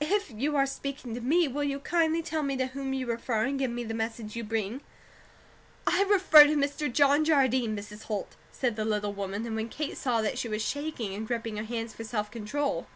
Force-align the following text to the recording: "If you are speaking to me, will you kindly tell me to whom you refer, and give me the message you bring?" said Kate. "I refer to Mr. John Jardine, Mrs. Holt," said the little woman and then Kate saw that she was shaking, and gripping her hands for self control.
"If 0.00 0.32
you 0.32 0.56
are 0.56 0.66
speaking 0.66 1.14
to 1.14 1.20
me, 1.20 1.46
will 1.46 1.62
you 1.62 1.78
kindly 1.78 2.22
tell 2.24 2.42
me 2.42 2.56
to 2.56 2.66
whom 2.66 2.92
you 2.92 3.06
refer, 3.06 3.44
and 3.44 3.56
give 3.56 3.70
me 3.70 3.84
the 3.84 3.94
message 3.94 4.34
you 4.34 4.42
bring?" 4.42 4.80
said 4.80 4.80
Kate. 5.86 6.06
"I 6.08 6.10
refer 6.12 6.42
to 6.46 6.56
Mr. 6.56 6.92
John 6.92 7.24
Jardine, 7.24 7.76
Mrs. 7.76 8.02
Holt," 8.10 8.34
said 8.50 8.74
the 8.74 8.84
little 8.84 9.12
woman 9.12 9.46
and 9.46 9.56
then 9.56 9.68
Kate 9.68 9.96
saw 9.96 10.22
that 10.22 10.38
she 10.38 10.48
was 10.48 10.60
shaking, 10.62 11.14
and 11.14 11.24
gripping 11.24 11.56
her 11.56 11.62
hands 11.62 11.94
for 11.94 12.02
self 12.02 12.32
control. 12.32 12.88